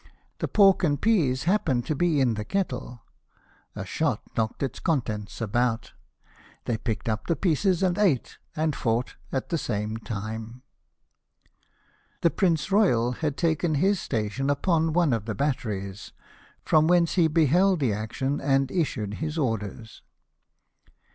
[0.39, 3.03] The pork and peas happened to be in the kettle;
[3.75, 5.91] a shot knocked its contents about;
[6.65, 10.63] they picked up the pieces, and ate and fought at the same time.
[12.21, 16.13] The Prince Royal had taken his station upon one of the batteries,
[16.65, 18.67] from whence he beheld the action BATTLE OF COPENHAGEN.
[18.69, 20.01] 235 and issued his orders.